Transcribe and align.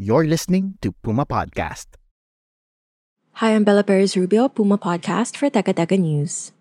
You're 0.00 0.30
listening 0.30 0.78
to 0.82 0.92
Puma 1.02 1.26
Podcast. 1.26 1.98
Hi, 3.42 3.50
I'm 3.50 3.64
Bella 3.64 3.82
Perez 3.82 4.16
Rubio, 4.16 4.48
Puma 4.48 4.78
Podcast 4.78 5.36
for 5.36 5.50
Teka 5.50 5.74
Teka 5.74 5.98
News. 5.98 6.52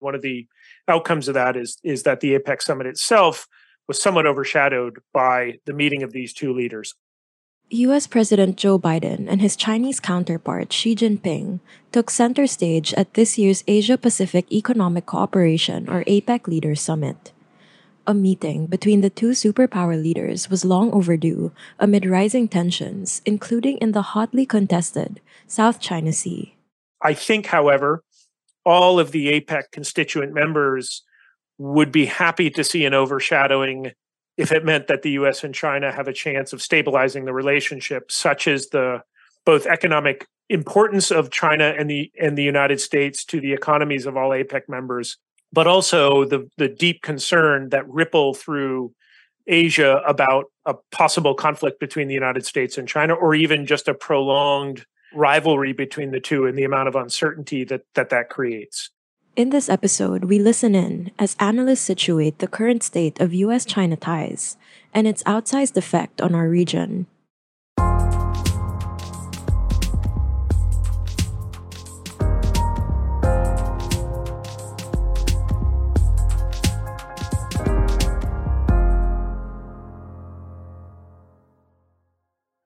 One 0.00 0.16
of 0.16 0.22
the 0.22 0.48
outcomes 0.88 1.28
of 1.28 1.34
that 1.34 1.56
is 1.56 1.78
is 1.84 2.02
that 2.02 2.18
the 2.18 2.34
APEC 2.36 2.60
summit 2.60 2.88
itself 2.88 3.46
was 3.86 4.02
somewhat 4.02 4.26
overshadowed 4.26 4.98
by 5.14 5.60
the 5.64 5.72
meeting 5.72 6.02
of 6.02 6.10
these 6.10 6.32
two 6.32 6.52
leaders. 6.52 6.96
US 7.70 8.08
President 8.08 8.56
Joe 8.56 8.80
Biden 8.80 9.30
and 9.30 9.40
his 9.40 9.54
Chinese 9.54 10.00
counterpart 10.00 10.72
Xi 10.72 10.96
Jinping 10.96 11.60
took 11.92 12.10
center 12.10 12.48
stage 12.48 12.92
at 12.94 13.14
this 13.14 13.38
year's 13.38 13.62
Asia 13.68 13.96
Pacific 13.96 14.50
Economic 14.50 15.06
Cooperation 15.06 15.88
or 15.88 16.02
APEC 16.10 16.48
Leaders 16.48 16.80
Summit. 16.80 17.30
A 18.04 18.14
meeting 18.14 18.66
between 18.66 19.00
the 19.00 19.10
two 19.10 19.30
superpower 19.30 20.00
leaders 20.00 20.50
was 20.50 20.64
long 20.64 20.90
overdue 20.92 21.52
amid 21.78 22.04
rising 22.04 22.48
tensions, 22.48 23.22
including 23.24 23.78
in 23.78 23.92
the 23.92 24.02
hotly 24.02 24.44
contested 24.44 25.20
South 25.46 25.78
China 25.78 26.12
Sea. 26.12 26.56
I 27.00 27.14
think, 27.14 27.46
however, 27.46 28.02
all 28.64 28.98
of 28.98 29.12
the 29.12 29.40
APEC 29.40 29.70
constituent 29.70 30.34
members 30.34 31.02
would 31.58 31.92
be 31.92 32.06
happy 32.06 32.50
to 32.50 32.64
see 32.64 32.84
an 32.84 32.94
overshadowing 32.94 33.92
if 34.36 34.50
it 34.50 34.64
meant 34.64 34.88
that 34.88 35.02
the 35.02 35.12
US 35.12 35.44
and 35.44 35.54
China 35.54 35.92
have 35.92 36.08
a 36.08 36.12
chance 36.12 36.52
of 36.52 36.60
stabilizing 36.60 37.24
the 37.24 37.32
relationship, 37.32 38.10
such 38.10 38.48
as 38.48 38.68
the 38.68 39.02
both 39.44 39.66
economic 39.66 40.26
importance 40.48 41.12
of 41.12 41.30
China 41.30 41.72
and 41.78 41.88
the 41.88 42.10
and 42.20 42.36
the 42.36 42.42
United 42.42 42.80
States 42.80 43.24
to 43.26 43.40
the 43.40 43.52
economies 43.52 44.06
of 44.06 44.16
all 44.16 44.30
APEC 44.30 44.62
members, 44.68 45.18
but 45.52 45.66
also 45.66 46.24
the 46.24 46.48
the 46.56 46.68
deep 46.68 47.02
concern 47.02 47.68
that 47.70 47.88
ripple 47.88 48.34
through 48.34 48.92
Asia 49.46 50.02
about 50.06 50.46
a 50.66 50.74
possible 50.90 51.34
conflict 51.34 51.80
between 51.80 52.08
the 52.08 52.14
United 52.14 52.46
States 52.46 52.78
and 52.78 52.88
China, 52.88 53.14
or 53.14 53.34
even 53.34 53.66
just 53.66 53.88
a 53.88 53.94
prolonged 53.94 54.86
rivalry 55.14 55.72
between 55.72 56.10
the 56.10 56.20
two 56.20 56.46
and 56.46 56.56
the 56.56 56.64
amount 56.64 56.88
of 56.88 56.94
uncertainty 56.94 57.64
that 57.64 57.82
that, 57.94 58.10
that 58.10 58.30
creates. 58.30 58.90
In 59.34 59.48
this 59.48 59.70
episode, 59.70 60.24
we 60.24 60.38
listen 60.38 60.74
in 60.74 61.10
as 61.18 61.36
analysts 61.40 61.80
situate 61.80 62.38
the 62.38 62.46
current 62.46 62.82
state 62.82 63.18
of 63.20 63.32
US 63.32 63.64
China 63.64 63.96
ties 63.96 64.56
and 64.92 65.06
its 65.06 65.22
outsized 65.22 65.76
effect 65.76 66.20
on 66.20 66.34
our 66.34 66.48
region. 66.48 67.06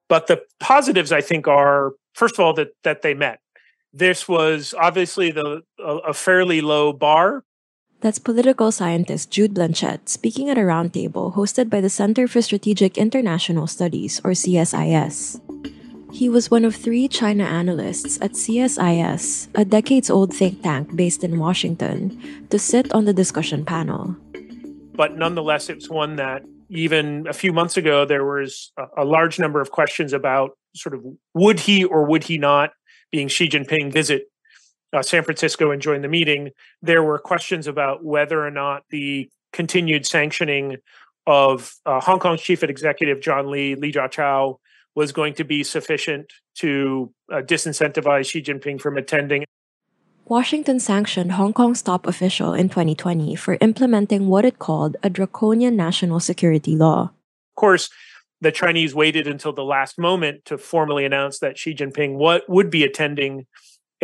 But 0.09 0.27
the 0.27 0.41
positives, 0.59 1.11
I 1.11 1.21
think, 1.21 1.47
are 1.47 1.93
first 2.13 2.35
of 2.35 2.39
all 2.39 2.53
that 2.53 2.69
that 2.83 3.01
they 3.01 3.13
met. 3.13 3.39
This 3.93 4.27
was 4.27 4.73
obviously 4.77 5.31
the 5.31 5.63
a, 5.79 6.11
a 6.11 6.13
fairly 6.13 6.61
low 6.61 6.93
bar. 6.93 7.43
That's 7.99 8.19
political 8.19 8.71
scientist 8.71 9.31
Jude 9.31 9.55
Blanchette 9.55 10.07
speaking 10.07 10.49
at 10.49 10.57
a 10.57 10.61
roundtable 10.61 11.33
hosted 11.33 11.69
by 11.69 11.81
the 11.81 11.89
Center 11.89 12.27
for 12.27 12.43
Strategic 12.43 12.97
International 12.97 13.65
Studies, 13.65 14.21
or 14.23 14.31
CSIS. 14.31 15.41
He 16.13 16.29
was 16.29 16.49
one 16.49 16.63
of 16.63 16.75
three 16.75 17.07
China 17.07 17.43
analysts 17.43 18.21
at 18.21 18.31
CSIS, 18.31 19.49
a 19.55 19.65
decades 19.65 20.09
old 20.09 20.33
think 20.33 20.61
tank 20.61 20.95
based 20.95 21.23
in 21.23 21.39
Washington, 21.39 22.47
to 22.49 22.59
sit 22.59 22.93
on 22.93 23.05
the 23.05 23.13
discussion 23.13 23.65
panel. 23.65 24.15
But 24.93 25.17
nonetheless, 25.17 25.69
it 25.69 25.75
was 25.75 25.89
one 25.89 26.15
that 26.15 26.43
even 26.69 27.27
a 27.27 27.33
few 27.33 27.53
months 27.53 27.77
ago, 27.77 28.05
there 28.05 28.25
was 28.25 28.71
a, 28.77 29.03
a 29.03 29.05
large 29.05 29.39
number 29.39 29.61
of 29.61 29.71
questions 29.71 30.13
about 30.13 30.51
sort 30.75 30.93
of 30.95 31.03
would 31.33 31.61
he 31.61 31.83
or 31.83 32.05
would 32.05 32.23
he 32.23 32.37
not, 32.37 32.71
being 33.11 33.27
Xi 33.27 33.47
Jinping, 33.47 33.91
visit 33.91 34.25
uh, 34.93 35.01
San 35.01 35.23
Francisco 35.23 35.71
and 35.71 35.81
join 35.81 36.01
the 36.01 36.07
meeting. 36.07 36.51
There 36.81 37.03
were 37.03 37.19
questions 37.19 37.67
about 37.67 38.03
whether 38.03 38.45
or 38.45 38.51
not 38.51 38.83
the 38.89 39.29
continued 39.53 40.05
sanctioning 40.05 40.77
of 41.25 41.73
uh, 41.85 41.99
Hong 41.99 42.19
Kong's 42.19 42.41
chief 42.41 42.63
executive 42.63 43.21
John 43.21 43.49
Lee, 43.51 43.75
Li 43.75 43.91
Jiachao, 43.91 44.57
was 44.95 45.11
going 45.11 45.33
to 45.35 45.43
be 45.43 45.63
sufficient 45.63 46.31
to 46.55 47.13
uh, 47.31 47.41
disincentivize 47.41 48.29
Xi 48.29 48.41
Jinping 48.41 48.79
from 48.79 48.97
attending. 48.97 49.45
Washington 50.29 50.77
sanctioned 50.77 51.31
Hong 51.33 51.53
Kong's 51.53 51.81
top 51.81 52.05
official 52.05 52.53
in 52.53 52.67
2020 52.67 53.35
for 53.35 53.57
implementing 53.61 54.27
what 54.27 54.43
it 54.43 54.59
called 54.59 54.97
a 55.01 55.09
draconian 55.09 55.77
national 55.77 56.19
security 56.19 56.75
law. 56.75 57.03
Of 57.03 57.55
course, 57.55 57.89
the 58.41 58.51
Chinese 58.51 58.93
waited 58.93 59.25
until 59.25 59.53
the 59.53 59.63
last 59.63 59.97
moment 59.97 60.43
to 60.43 60.57
formally 60.57 61.05
announce 61.05 61.39
that 61.39 61.57
Xi 61.57 61.73
Jinping 61.73 62.43
would 62.49 62.69
be 62.69 62.83
attending 62.83 63.45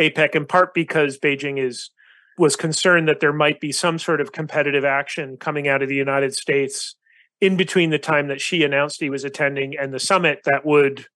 APEC, 0.00 0.34
in 0.34 0.46
part 0.46 0.72
because 0.72 1.18
Beijing 1.18 1.62
is 1.62 1.90
was 2.38 2.56
concerned 2.56 3.06
that 3.06 3.20
there 3.20 3.32
might 3.32 3.60
be 3.60 3.70
some 3.70 3.98
sort 3.98 4.20
of 4.20 4.32
competitive 4.32 4.84
action 4.84 5.36
coming 5.36 5.68
out 5.68 5.82
of 5.82 5.90
the 5.90 5.94
United 5.94 6.34
States 6.34 6.96
in 7.40 7.56
between 7.56 7.90
the 7.90 7.98
time 7.98 8.28
that 8.28 8.40
Xi 8.40 8.64
announced 8.64 8.98
he 8.98 9.10
was 9.10 9.24
attending 9.24 9.76
and 9.78 9.92
the 9.92 10.00
summit 10.00 10.40
that 10.46 10.64
would 10.64 11.06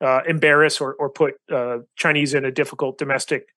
uh, 0.00 0.20
embarrass 0.28 0.80
or, 0.80 0.94
or 0.94 1.10
put 1.10 1.34
uh, 1.52 1.78
Chinese 1.96 2.34
in 2.34 2.44
a 2.44 2.52
difficult 2.52 2.96
domestic 2.96 3.48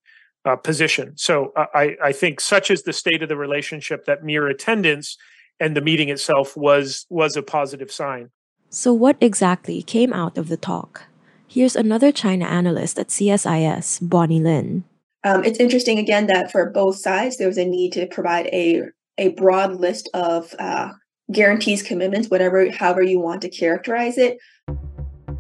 uh, 0.48 0.56
position. 0.56 1.14
So 1.18 1.52
uh, 1.56 1.66
I, 1.74 1.96
I 2.04 2.12
think 2.12 2.40
such 2.40 2.72
is 2.72 2.84
the 2.84 2.94
state 2.94 3.22
of 3.22 3.30
the 3.30 3.36
relationship 3.36 4.06
that 4.06 4.24
mere 4.24 4.48
attendance 4.48 5.18
and 5.60 5.76
the 5.76 5.82
meeting 5.82 6.10
itself 6.10 6.56
was 6.56 7.06
was 7.10 7.36
a 7.36 7.44
positive 7.44 7.92
sign. 7.92 8.30
So, 8.70 8.94
what 8.94 9.18
exactly 9.22 9.82
came 9.82 10.14
out 10.14 10.38
of 10.38 10.50
the 10.50 10.58
talk? 10.58 11.06
Here's 11.48 11.76
another 11.76 12.12
China 12.12 12.46
analyst 12.46 13.00
at 13.00 13.08
CSIS, 13.08 14.00
Bonny 14.02 14.40
Lin. 14.40 14.84
Um, 15.24 15.44
it's 15.44 15.60
interesting 15.60 15.98
again 15.98 16.28
that 16.28 16.52
for 16.52 16.70
both 16.70 16.98
sides, 16.98 17.38
there 17.38 17.48
was 17.48 17.58
a 17.58 17.66
need 17.66 17.94
to 17.94 18.06
provide 18.08 18.48
a 18.48 18.84
a 19.18 19.30
broad 19.30 19.80
list 19.80 20.10
of 20.14 20.54
uh, 20.60 20.92
guarantees, 21.32 21.82
commitments, 21.82 22.30
whatever, 22.30 22.70
however 22.70 23.02
you 23.02 23.20
want 23.20 23.42
to 23.42 23.50
characterize 23.50 24.18
it. 24.18 24.38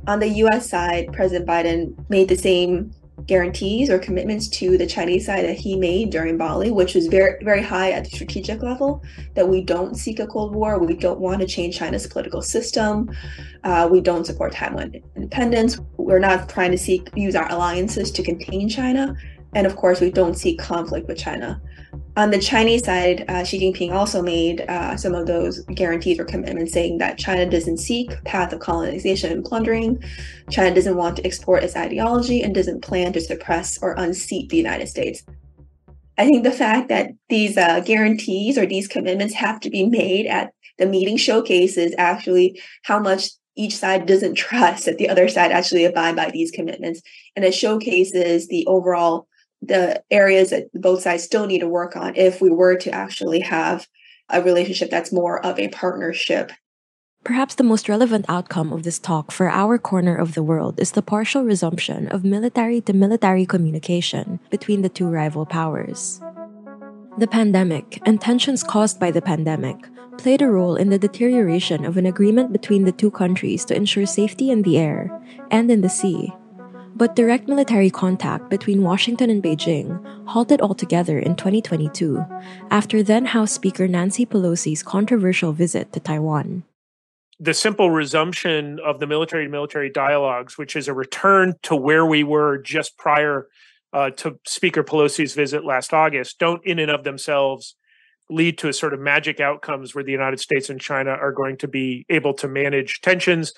On 0.07 0.19
the 0.19 0.29
U.S. 0.29 0.69
side, 0.69 1.13
President 1.13 1.47
Biden 1.47 2.09
made 2.09 2.29
the 2.29 2.38
same 2.38 2.91
guarantees 3.27 3.89
or 3.89 3.99
commitments 3.99 4.47
to 4.47 4.77
the 4.77 4.88
Chinese 4.88 5.25
side 5.25 5.45
that 5.45 5.57
he 5.57 5.75
made 5.75 6.09
during 6.09 6.38
Bali, 6.38 6.71
which 6.71 6.95
was 6.95 7.07
very, 7.07 7.43
very 7.43 7.61
high 7.61 7.91
at 7.91 8.05
the 8.05 8.09
strategic 8.09 8.63
level, 8.63 9.03
that 9.35 9.47
we 9.47 9.61
don't 9.61 9.95
seek 9.95 10.19
a 10.19 10.27
Cold 10.27 10.55
War, 10.55 10.79
we 10.79 10.93
don't 10.95 11.19
want 11.19 11.41
to 11.41 11.47
change 11.47 11.77
China's 11.77 12.07
political 12.07 12.41
system, 12.41 13.11
uh, 13.65 13.88
we 13.91 13.99
don't 13.99 14.25
support 14.25 14.53
Taiwan 14.53 14.95
independence, 15.15 15.77
we're 15.97 16.19
not 16.19 16.47
trying 16.47 16.71
to 16.71 16.77
seek 16.77 17.09
use 17.15 17.35
our 17.35 17.51
alliances 17.51 18.11
to 18.11 18.23
contain 18.23 18.69
China, 18.69 19.15
and 19.55 19.67
of 19.67 19.75
course, 19.75 19.99
we 19.99 20.11
don't 20.11 20.35
seek 20.35 20.59
conflict 20.59 21.07
with 21.07 21.17
China. 21.17 21.61
On 22.15 22.31
the 22.31 22.39
Chinese 22.39 22.83
side, 22.83 23.25
uh, 23.27 23.43
Xi 23.43 23.59
Jinping 23.59 23.91
also 23.91 24.23
made 24.23 24.61
uh, 24.61 24.97
some 24.97 25.13
of 25.13 25.27
those 25.27 25.59
guarantees 25.75 26.19
or 26.19 26.25
commitments 26.25 26.73
saying 26.73 26.97
that 26.97 27.19
China 27.19 27.47
doesn't 27.47 27.77
seek 27.77 28.23
path 28.23 28.51
of 28.51 28.59
colonization 28.59 29.31
and 29.31 29.45
plundering, 29.45 30.03
China 30.50 30.73
doesn't 30.73 30.97
want 30.97 31.17
to 31.17 31.25
export 31.25 31.63
its 31.63 31.75
ideology, 31.75 32.41
and 32.41 32.56
doesn't 32.56 32.81
plan 32.81 33.13
to 33.13 33.21
suppress 33.21 33.77
or 33.83 33.94
unseat 34.00 34.50
the 34.50 34.57
United 34.57 34.88
States. 34.88 35.23
I 36.17 36.25
think 36.25 36.44
the 36.44 36.51
fact 36.51 36.89
that 36.89 37.12
these 37.29 37.57
uh, 37.57 37.81
guarantees 37.81 38.57
or 38.57 38.65
these 38.65 38.88
commitments 38.88 39.35
have 39.35 39.59
to 39.59 39.69
be 39.69 39.85
made 39.85 40.25
at 40.25 40.51
the 40.79 40.88
meeting 40.88 41.17
showcases 41.17 41.94
actually 42.00 42.59
how 42.83 43.00
much 43.00 43.29
each 43.56 43.75
side 43.75 44.07
doesn't 44.07 44.35
trust 44.45 44.85
that 44.85 44.97
the 44.97 45.09
other 45.09 45.27
side 45.27 45.51
actually 45.51 45.85
abide 45.85 46.15
by 46.15 46.31
these 46.31 46.51
commitments, 46.51 47.01
and 47.35 47.45
it 47.45 47.53
showcases 47.53 48.47
the 48.47 48.65
overall 48.65 49.27
the 49.62 50.04
areas 50.12 50.51
that 50.51 50.71
both 50.74 51.01
sides 51.01 51.24
still 51.24 51.48
need 51.48 51.59
to 51.59 51.68
work 51.68 51.95
on 51.95 52.15
if 52.15 52.42
we 52.42 52.50
were 52.50 52.75
to 52.77 52.92
actually 52.92 53.42
have 53.42 53.88
a 54.30 54.42
relationship 54.42 54.89
that's 54.89 55.12
more 55.12 55.44
of 55.45 55.59
a 55.59 55.69
partnership. 55.69 56.51
Perhaps 57.24 57.56
the 57.56 57.63
most 57.63 57.89
relevant 57.89 58.25
outcome 58.30 58.71
of 58.71 58.83
this 58.83 59.00
talk 59.00 59.31
for 59.31 59.50
our 59.50 59.77
corner 59.77 60.15
of 60.15 60.33
the 60.33 60.44
world 60.44 60.80
is 60.80 60.92
the 60.92 61.01
partial 61.01 61.44
resumption 61.44 62.07
of 62.07 62.24
military 62.24 62.80
to 62.81 62.94
military 62.94 63.45
communication 63.45 64.39
between 64.50 64.81
the 64.81 64.89
two 64.89 65.07
rival 65.07 65.45
powers. 65.45 66.21
The 67.18 67.27
pandemic 67.27 68.00
and 68.06 68.21
tensions 68.21 68.63
caused 68.63 69.00
by 69.00 69.12
the 69.12 69.21
pandemic 69.21 69.75
played 70.18 70.42
a 70.42 70.48
role 70.48 70.75
in 70.75 70.89
the 70.89 71.00
deterioration 71.00 71.83
of 71.83 71.98
an 71.98 72.06
agreement 72.06 72.51
between 72.51 72.86
the 72.86 72.92
two 72.92 73.12
countries 73.12 73.65
to 73.65 73.75
ensure 73.75 74.06
safety 74.06 74.50
in 74.50 74.62
the 74.62 74.77
air 74.77 75.12
and 75.51 75.69
in 75.69 75.81
the 75.81 75.89
sea. 75.89 76.33
But 76.95 77.16
direct 77.16 77.48
military 77.48 77.89
contact 77.89 78.50
between 78.50 78.81
Washington 78.81 79.30
and 79.30 79.44
Beijing 79.44 80.04
halted 80.28 80.62
altogether 80.62 81.19
in 81.19 81.36
2022 81.36 82.24
after 82.72 83.04
then 83.04 83.25
House 83.25 83.51
Speaker 83.51 83.88
Nancy 83.88 84.25
Pelosi's 84.25 84.84
controversial 84.84 85.54
visit 85.54 85.94
to 85.94 86.00
Taiwan. 86.00 86.63
The 87.39 87.54
simple 87.54 87.92
resumption 87.92 88.80
of 88.84 89.00
the 89.00 89.06
military 89.06 89.45
to 89.45 89.51
military 89.51 89.92
dialogues, 89.92 90.57
which 90.57 90.75
is 90.75 90.88
a 90.88 90.94
return 90.94 91.54
to 91.63 91.75
where 91.75 92.06
we 92.06 92.24
were 92.24 92.57
just 92.57 92.98
prior 92.98 93.48
uh, 93.94 94.10
to 94.12 94.39
Speaker 94.45 94.84
Pelosi's 94.84 95.34
visit 95.34 95.63
last 95.63 95.94
August, 95.94 96.39
don't 96.39 96.66
in 96.66 96.80
and 96.80 96.89
of 96.89 97.04
themselves 97.04 97.75
lead 98.30 98.57
to 98.57 98.68
a 98.68 98.74
sort 98.74 98.94
of 98.94 99.00
magic 99.00 99.39
outcomes 99.39 99.95
where 99.95 100.04
the 100.04 100.12
United 100.12 100.39
States 100.39 100.69
and 100.69 100.81
China 100.81 101.12
are 101.12 101.31
going 101.31 101.57
to 101.57 101.68
be 101.68 102.06
able 102.10 102.34
to 102.34 102.48
manage 102.48 103.01
tensions. 103.01 103.54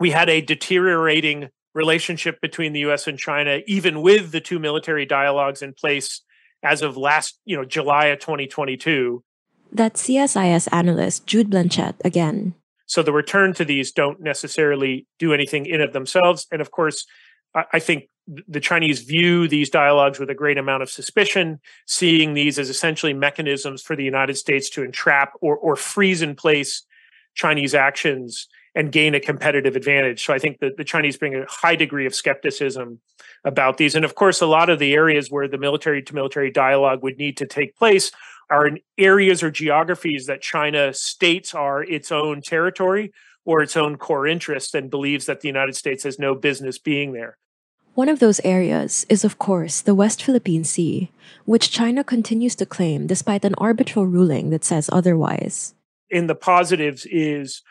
We 0.00 0.10
had 0.10 0.28
a 0.28 0.40
deteriorating 0.40 1.50
relationship 1.76 2.40
between 2.40 2.72
the 2.72 2.80
US 2.80 3.06
and 3.06 3.18
China, 3.18 3.60
even 3.66 4.00
with 4.00 4.32
the 4.32 4.40
two 4.40 4.58
military 4.58 5.04
dialogues 5.04 5.62
in 5.62 5.74
place 5.74 6.22
as 6.62 6.82
of 6.82 6.96
last, 6.96 7.38
you 7.44 7.54
know, 7.54 7.64
July 7.64 8.06
of 8.06 8.18
2022. 8.18 9.22
That's 9.70 10.08
CSIS 10.08 10.68
analyst 10.72 11.26
Jude 11.26 11.50
Blanchette 11.50 12.00
again. 12.04 12.54
So 12.86 13.02
the 13.02 13.12
return 13.12 13.52
to 13.54 13.64
these 13.64 13.92
don't 13.92 14.20
necessarily 14.20 15.06
do 15.18 15.34
anything 15.34 15.66
in 15.66 15.80
of 15.80 15.92
themselves. 15.92 16.46
And 16.50 16.60
of 16.60 16.70
course, 16.70 17.04
I 17.72 17.78
think 17.78 18.08
the 18.26 18.60
Chinese 18.60 19.00
view 19.00 19.46
these 19.46 19.70
dialogues 19.70 20.18
with 20.18 20.30
a 20.30 20.34
great 20.34 20.58
amount 20.58 20.82
of 20.82 20.90
suspicion, 20.90 21.60
seeing 21.86 22.34
these 22.34 22.58
as 22.58 22.70
essentially 22.70 23.12
mechanisms 23.12 23.82
for 23.82 23.96
the 23.96 24.04
United 24.04 24.36
States 24.36 24.70
to 24.70 24.82
entrap 24.82 25.32
or, 25.40 25.56
or 25.56 25.76
freeze 25.76 26.22
in 26.22 26.34
place 26.34 26.84
Chinese 27.34 27.74
actions 27.74 28.48
and 28.76 28.92
gain 28.92 29.14
a 29.14 29.20
competitive 29.20 29.74
advantage. 29.74 30.24
So 30.24 30.34
I 30.34 30.38
think 30.38 30.60
that 30.60 30.76
the 30.76 30.84
Chinese 30.84 31.16
bring 31.16 31.34
a 31.34 31.46
high 31.48 31.74
degree 31.74 32.04
of 32.04 32.14
skepticism 32.14 33.00
about 33.42 33.78
these. 33.78 33.94
And 33.94 34.04
of 34.04 34.14
course, 34.14 34.42
a 34.42 34.46
lot 34.46 34.68
of 34.68 34.78
the 34.78 34.92
areas 34.92 35.30
where 35.30 35.48
the 35.48 35.56
military 35.56 36.02
to 36.02 36.14
military 36.14 36.50
dialogue 36.50 37.02
would 37.02 37.16
need 37.16 37.38
to 37.38 37.46
take 37.46 37.74
place 37.74 38.12
are 38.50 38.66
in 38.66 38.78
areas 38.98 39.42
or 39.42 39.50
geographies 39.50 40.26
that 40.26 40.42
China 40.42 40.92
states 40.92 41.54
are 41.54 41.82
its 41.82 42.12
own 42.12 42.42
territory 42.42 43.12
or 43.46 43.62
its 43.62 43.76
own 43.76 43.96
core 43.96 44.26
interest 44.26 44.74
and 44.74 44.90
believes 44.90 45.24
that 45.24 45.40
the 45.40 45.48
United 45.48 45.74
States 45.74 46.04
has 46.04 46.18
no 46.18 46.34
business 46.34 46.78
being 46.78 47.12
there. 47.12 47.38
One 47.94 48.10
of 48.10 48.18
those 48.18 48.40
areas 48.44 49.06
is, 49.08 49.24
of 49.24 49.38
course, 49.38 49.80
the 49.80 49.94
West 49.94 50.22
Philippine 50.22 50.64
Sea, 50.64 51.10
which 51.46 51.70
China 51.70 52.04
continues 52.04 52.54
to 52.56 52.66
claim 52.66 53.06
despite 53.06 53.42
an 53.42 53.54
arbitral 53.56 54.06
ruling 54.06 54.50
that 54.50 54.64
says 54.64 54.90
otherwise. 54.92 55.74
In 56.10 56.26
the 56.26 56.34
positives, 56.34 57.06
is 57.10 57.62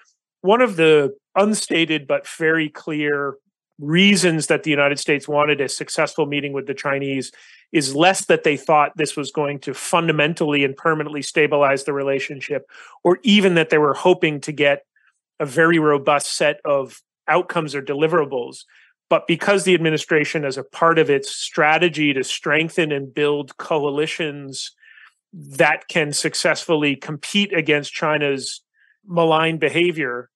one 0.46 0.62
of 0.62 0.76
the 0.76 1.16
unstated 1.36 2.08
but 2.08 2.28
very 2.28 2.70
clear 2.70 3.36
reasons 3.80 4.48
that 4.48 4.64
the 4.64 4.70
United 4.70 5.00
States 5.00 5.28
wanted 5.28 5.60
a 5.60 5.68
successful 5.68 6.26
meeting 6.26 6.54
with 6.54 6.68
the 6.68 6.74
Chinese 6.74 7.32
is 7.74 7.96
less 7.96 8.26
that 8.26 8.44
they 8.44 8.56
thought 8.56 8.96
this 8.96 9.18
was 9.18 9.32
going 9.32 9.60
to 9.60 9.74
fundamentally 9.74 10.64
and 10.64 10.78
permanently 10.78 11.22
stabilize 11.22 11.84
the 11.84 11.92
relationship, 11.92 12.70
or 13.04 13.20
even 13.24 13.56
that 13.56 13.70
they 13.70 13.78
were 13.78 13.94
hoping 13.94 14.40
to 14.40 14.52
get 14.52 14.84
a 15.40 15.46
very 15.46 15.80
robust 15.80 16.38
set 16.38 16.60
of 16.64 17.02
outcomes 17.28 17.76
or 17.76 17.82
deliverables. 17.82 18.60
But 19.10 19.28
because 19.28 19.66
the 19.66 19.74
administration, 19.74 20.46
as 20.46 20.58
a 20.58 20.64
part 20.64 20.98
of 20.98 21.10
its 21.10 21.36
strategy 21.36 22.14
to 22.14 22.24
strengthen 22.24 22.92
and 22.92 23.14
build 23.14 23.58
coalitions 23.58 24.72
that 25.34 25.90
can 25.90 26.14
successfully 26.14 26.96
compete 26.96 27.52
against 27.52 27.94
China's 27.94 28.62
malign 29.06 29.58
behavior, 29.58 30.30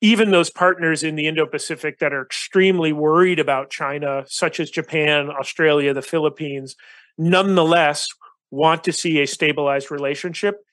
even 0.00 0.30
those 0.30 0.50
partners 0.50 1.02
in 1.02 1.16
the 1.16 1.26
Indo 1.26 1.46
Pacific 1.46 1.98
that 1.98 2.12
are 2.12 2.22
extremely 2.22 2.92
worried 2.92 3.38
about 3.38 3.70
China, 3.70 4.24
such 4.26 4.60
as 4.60 4.70
Japan, 4.70 5.30
Australia, 5.30 5.94
the 5.94 6.02
Philippines, 6.02 6.76
nonetheless 7.16 8.08
want 8.50 8.84
to 8.84 8.92
see 8.92 9.20
a 9.20 9.26
stabilized 9.26 9.90
relationship. 9.90 10.64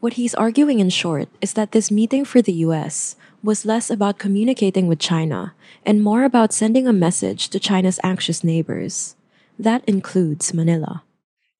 What 0.00 0.14
he's 0.14 0.34
arguing 0.34 0.80
in 0.80 0.90
short 0.90 1.28
is 1.40 1.54
that 1.54 1.72
this 1.72 1.90
meeting 1.90 2.24
for 2.24 2.42
the 2.42 2.52
US 2.66 3.14
was 3.42 3.64
less 3.64 3.88
about 3.88 4.18
communicating 4.18 4.88
with 4.88 4.98
China 4.98 5.54
and 5.86 6.02
more 6.02 6.24
about 6.24 6.52
sending 6.52 6.86
a 6.86 6.92
message 6.92 7.48
to 7.50 7.60
China's 7.60 8.00
anxious 8.02 8.42
neighbors. 8.42 9.16
That 9.58 9.84
includes 9.86 10.52
Manila. 10.52 11.04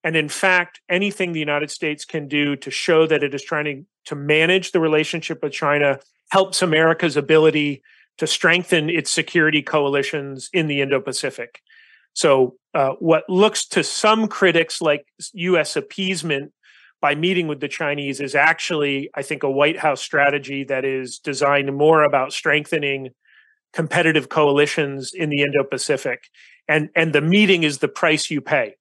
And 0.04 0.16
in 0.16 0.28
fact, 0.28 0.80
anything 0.88 1.32
the 1.32 1.40
United 1.40 1.70
States 1.70 2.04
can 2.04 2.26
do 2.26 2.56
to 2.56 2.70
show 2.70 3.06
that 3.06 3.22
it 3.22 3.34
is 3.34 3.44
trying 3.44 3.64
to, 3.64 3.84
to 4.06 4.14
manage 4.14 4.72
the 4.72 4.80
relationship 4.80 5.42
with 5.42 5.52
China 5.52 5.98
helps 6.30 6.62
America's 6.62 7.16
ability 7.16 7.82
to 8.18 8.26
strengthen 8.26 8.90
its 8.90 9.10
security 9.10 9.62
coalitions 9.62 10.48
in 10.52 10.66
the 10.66 10.80
Indo 10.80 11.00
Pacific. 11.00 11.60
So, 12.14 12.56
uh, 12.74 12.90
what 12.98 13.24
looks 13.28 13.66
to 13.68 13.82
some 13.82 14.28
critics 14.28 14.80
like 14.80 15.06
U.S. 15.32 15.76
appeasement 15.76 16.52
by 17.00 17.14
meeting 17.14 17.48
with 17.48 17.60
the 17.60 17.68
Chinese 17.68 18.20
is 18.20 18.34
actually, 18.34 19.10
I 19.14 19.22
think, 19.22 19.42
a 19.42 19.50
White 19.50 19.78
House 19.78 20.00
strategy 20.02 20.64
that 20.64 20.84
is 20.84 21.18
designed 21.18 21.74
more 21.76 22.02
about 22.02 22.32
strengthening 22.32 23.10
competitive 23.72 24.28
coalitions 24.28 25.12
in 25.14 25.30
the 25.30 25.42
Indo-Pacific, 25.42 26.24
and 26.68 26.90
and 26.94 27.12
the 27.12 27.22
meeting 27.22 27.62
is 27.62 27.78
the 27.78 27.88
price 27.88 28.30
you 28.30 28.40
pay 28.40 28.74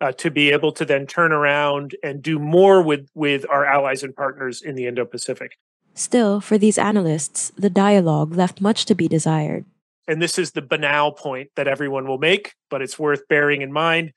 uh, 0.00 0.12
to 0.12 0.30
be 0.30 0.50
able 0.50 0.72
to 0.72 0.84
then 0.84 1.06
turn 1.06 1.32
around 1.32 1.96
and 2.02 2.22
do 2.22 2.38
more 2.38 2.82
with 2.82 3.08
with 3.14 3.44
our 3.50 3.64
allies 3.64 4.02
and 4.02 4.14
partners 4.14 4.62
in 4.62 4.74
the 4.74 4.86
Indo-Pacific. 4.86 5.58
Still, 5.94 6.40
for 6.40 6.58
these 6.58 6.78
analysts, 6.78 7.50
the 7.56 7.70
dialogue 7.70 8.34
left 8.34 8.60
much 8.60 8.84
to 8.84 8.94
be 8.94 9.08
desired. 9.08 9.64
And 10.06 10.22
this 10.22 10.38
is 10.38 10.52
the 10.52 10.62
banal 10.62 11.12
point 11.12 11.50
that 11.56 11.68
everyone 11.68 12.06
will 12.06 12.18
make, 12.18 12.54
but 12.70 12.80
it's 12.80 12.98
worth 12.98 13.26
bearing 13.28 13.62
in 13.62 13.72
mind 13.72 14.12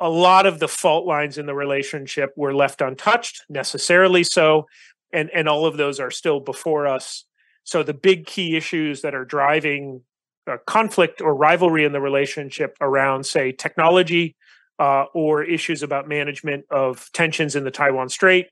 a 0.00 0.08
lot 0.08 0.46
of 0.46 0.58
the 0.58 0.68
fault 0.68 1.06
lines 1.06 1.36
in 1.36 1.46
the 1.46 1.54
relationship 1.54 2.32
were 2.34 2.54
left 2.54 2.80
untouched, 2.80 3.44
necessarily 3.48 4.24
so, 4.24 4.66
and 5.12 5.30
and 5.34 5.48
all 5.48 5.66
of 5.66 5.76
those 5.76 6.00
are 6.00 6.10
still 6.10 6.40
before 6.40 6.86
us. 6.86 7.26
So 7.64 7.82
the 7.82 7.94
big 7.94 8.26
key 8.26 8.56
issues 8.56 9.02
that 9.02 9.14
are 9.14 9.26
driving 9.26 10.02
uh, 10.46 10.56
conflict 10.66 11.20
or 11.20 11.34
rivalry 11.34 11.84
in 11.84 11.92
the 11.92 12.00
relationship 12.00 12.76
around, 12.80 13.26
say, 13.26 13.52
technology 13.52 14.34
uh, 14.80 15.04
or 15.14 15.44
issues 15.44 15.82
about 15.82 16.08
management 16.08 16.64
of 16.70 17.08
tensions 17.12 17.54
in 17.54 17.64
the 17.64 17.70
Taiwan 17.70 18.08
Strait, 18.08 18.48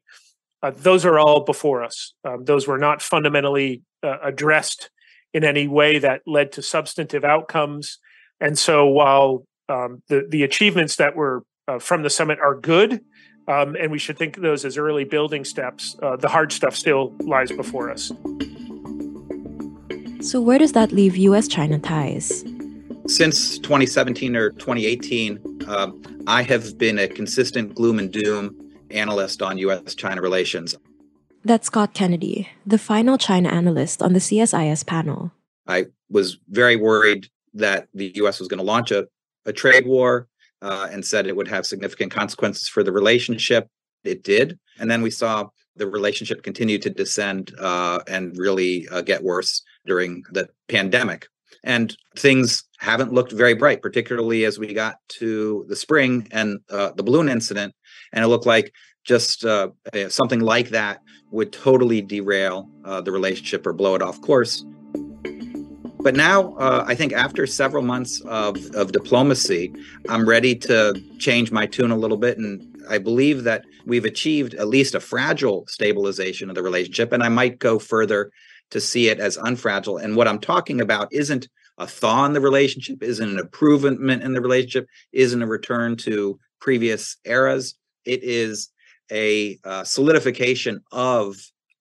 uh, 0.63 0.71
those 0.77 1.05
are 1.05 1.19
all 1.19 1.41
before 1.41 1.83
us. 1.83 2.13
Um, 2.25 2.45
those 2.45 2.69
were 2.69 2.79
not 2.79 3.00
fundamentally 3.00 3.83
uh, 4.02 4.19
addressed 4.23 4.91
in 5.33 5.43
any 5.43 5.67
way 5.67 5.99
that 5.99 6.23
led 6.26 6.52
to 6.52 6.62
substantive 6.62 7.25
outcomes. 7.25 7.99
And 8.41 8.59
so 8.59 8.87
while 8.87 9.47
um, 9.69 10.02
the 10.09 10.26
the 10.29 10.43
achievements 10.43 10.97
that 10.97 11.17
were 11.17 11.45
uh, 11.67 11.79
from 11.79 12.02
the 12.02 12.11
summit 12.11 12.38
are 12.41 12.55
good, 12.55 13.00
um, 13.49 13.76
and 13.76 13.91
we 13.91 13.99
should 13.99 14.19
think 14.19 14.37
of 14.37 14.43
those 14.43 14.64
as 14.64 14.76
early 14.76 15.05
building 15.05 15.45
steps. 15.45 15.97
Uh, 16.02 16.17
the 16.17 16.29
hard 16.29 16.52
stuff 16.52 16.76
still 16.76 17.14
lies 17.21 17.50
before 17.50 17.91
us. 17.91 18.12
So, 20.21 20.41
where 20.41 20.59
does 20.59 20.73
that 20.73 20.93
leave 20.93 21.17
U.S. 21.17 21.49
China 21.49 21.79
ties? 21.79 22.45
Since 23.07 23.59
2017 23.61 24.37
or 24.37 24.50
2018, 24.50 25.64
uh, 25.67 25.91
I 26.28 26.42
have 26.42 26.76
been 26.76 26.99
a 26.99 27.08
consistent 27.08 27.75
gloom 27.75 27.99
and 27.99 28.12
doom 28.12 28.54
analyst 28.90 29.40
on 29.40 29.56
U.S. 29.58 29.94
China 29.94 30.20
relations. 30.20 30.76
That's 31.42 31.68
Scott 31.68 31.94
Kennedy, 31.94 32.49
the 32.66 32.76
final 32.76 33.16
China 33.16 33.49
analyst 33.49 34.02
on 34.02 34.12
the 34.12 34.18
CSIS 34.18 34.87
panel. 34.87 35.32
I 35.66 35.87
was 36.11 36.37
very 36.49 36.76
worried 36.76 37.28
that 37.54 37.88
the 37.94 38.12
U.S. 38.16 38.40
was 38.40 38.49
going 38.49 38.58
to 38.58 38.64
launch 38.64 38.90
a 38.90 39.08
a 39.47 39.52
trade 39.52 39.87
war 39.87 40.28
uh, 40.61 40.88
and 40.90 41.04
said 41.04 41.26
it 41.26 41.35
would 41.35 41.49
have 41.49 41.66
significant 41.66 42.12
consequences 42.12 42.68
for 42.68 42.82
the 42.82 42.92
relationship. 42.92 43.66
It 44.04 44.23
did. 44.23 44.58
And 44.78 44.90
then 44.90 45.00
we 45.00 45.11
saw 45.11 45.49
the 45.76 45.87
relationship 45.87 46.42
continue 46.42 46.78
to 46.78 46.90
descend 46.90 47.54
uh, 47.58 48.00
and 48.06 48.37
really 48.37 48.87
uh, 48.88 49.00
get 49.00 49.23
worse 49.23 49.62
during 49.87 50.25
the 50.30 50.49
pandemic. 50.68 51.28
And 51.65 51.97
things 52.17 52.65
haven't 52.79 53.12
looked 53.12 53.33
very 53.33 53.55
bright, 53.55 53.83
particularly 53.83 54.45
as 54.45 54.59
we 54.59 54.73
got 54.73 54.97
to 55.09 55.65
the 55.69 55.77
spring 55.77 56.29
and 56.31 56.61
uh, 56.71 56.93
the 56.93 57.03
balloon 57.03 57.29
incident. 57.29 57.75
And 58.12 58.25
it 58.25 58.29
looked 58.29 58.47
like 58.47 58.73
just 59.05 59.45
uh, 59.45 59.69
something 60.09 60.41
like 60.41 60.69
that 60.71 61.03
would 61.31 61.53
totally 61.53 62.00
derail 62.00 62.69
uh, 62.85 63.00
the 63.00 63.12
relationship 63.12 63.67
or 63.67 63.73
blow 63.73 63.95
it 63.95 64.03
off 64.03 64.21
course. 64.21 64.65
But 66.00 66.15
now, 66.15 66.55
uh, 66.55 66.85
I 66.87 66.95
think 66.95 67.12
after 67.12 67.47
several 67.47 67.83
months 67.83 68.21
of, 68.21 68.57
of 68.75 68.93
diplomacy, 68.93 69.75
I'm 70.09 70.29
ready 70.29 70.55
to 70.55 70.95
change 71.19 71.50
my 71.50 71.67
tune 71.67 71.91
a 71.91 71.97
little 71.97 72.17
bit. 72.17 72.38
And 72.38 72.83
I 72.88 72.99
believe 72.99 73.43
that 73.45 73.65
we've 73.85 74.05
achieved 74.05 74.55
at 74.55 74.69
least 74.69 74.95
a 74.95 75.00
fragile 75.00 75.67
stabilization 75.67 76.49
of 76.49 76.55
the 76.55 76.62
relationship. 76.62 77.12
And 77.12 77.23
I 77.23 77.29
might 77.29 77.59
go 77.59 77.79
further 77.81 78.31
to 78.71 78.81
see 78.81 79.09
it 79.09 79.21
as 79.21 79.37
unfragile. 79.37 80.03
And 80.03 80.17
what 80.17 80.29
I'm 80.29 80.39
talking 80.39 80.81
about 80.81 81.13
isn't 81.13 81.49
a 81.79 81.87
thaw 81.87 82.25
in 82.27 82.33
the 82.33 82.41
relationship, 82.41 83.03
isn't 83.03 83.29
an 83.29 83.39
improvement 83.39 84.23
in 84.23 84.33
the 84.33 84.41
relationship, 84.41 84.89
isn't 85.13 85.43
a 85.43 85.47
return 85.47 85.97
to 85.97 86.39
previous 86.61 87.17
eras. 87.25 87.75
It 88.05 88.23
is 88.23 88.71
a 89.11 89.59
uh, 89.65 89.85
solidification 89.85 90.81
of 90.93 91.37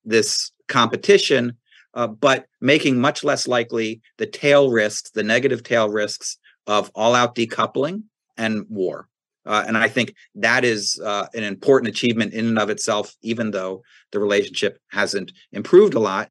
this 0.05 0.51
competition, 0.67 1.57
uh, 1.93 2.07
but 2.07 2.45
making 2.61 2.99
much 2.99 3.23
less 3.23 3.47
likely 3.47 4.01
the 4.17 4.27
tail 4.27 4.69
risks, 4.69 5.09
the 5.11 5.23
negative 5.23 5.63
tail 5.63 5.89
risks 5.89 6.37
of 6.67 6.91
all 6.93 7.15
out 7.15 7.35
decoupling 7.35 8.03
and 8.37 8.65
war. 8.69 9.07
Uh, 9.45 9.63
and 9.65 9.77
I 9.77 9.87
think 9.87 10.13
that 10.35 10.65
is 10.65 10.99
uh, 11.03 11.27
an 11.33 11.43
important 11.43 11.87
achievement 11.87 12.33
in 12.33 12.47
and 12.47 12.59
of 12.59 12.69
itself, 12.69 13.15
even 13.21 13.51
though 13.51 13.81
the 14.11 14.19
relationship 14.19 14.77
hasn't 14.89 15.31
improved 15.53 15.93
a 15.93 15.99
lot. 15.99 16.29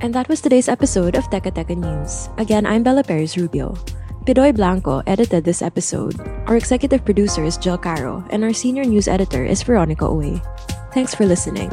And 0.00 0.14
that 0.14 0.28
was 0.28 0.40
today's 0.40 0.68
episode 0.68 1.16
of 1.16 1.26
Teka 1.26 1.50
Teka 1.50 1.74
News. 1.74 2.30
Again, 2.38 2.66
I'm 2.66 2.84
Bella 2.84 3.02
Perez 3.02 3.36
Rubio. 3.36 3.74
Pidoy 4.22 4.54
Blanco 4.54 5.02
edited 5.08 5.42
this 5.42 5.60
episode. 5.60 6.14
Our 6.46 6.56
executive 6.56 7.04
producer 7.04 7.42
is 7.42 7.56
Jill 7.56 7.78
Caro, 7.78 8.22
and 8.30 8.44
our 8.44 8.52
senior 8.52 8.84
news 8.84 9.08
editor 9.08 9.44
is 9.44 9.62
Veronica 9.64 10.04
Uy. 10.04 10.38
Thanks 10.94 11.16
for 11.16 11.26
listening. 11.26 11.70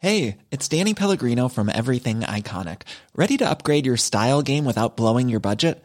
Hey, 0.00 0.38
it's 0.50 0.66
Danny 0.66 0.94
Pellegrino 0.94 1.46
from 1.48 1.70
Everything 1.70 2.20
Iconic. 2.20 2.82
Ready 3.14 3.36
to 3.38 3.48
upgrade 3.48 3.86
your 3.86 3.96
style 3.96 4.42
game 4.42 4.64
without 4.64 4.96
blowing 4.96 5.28
your 5.28 5.40
budget? 5.40 5.84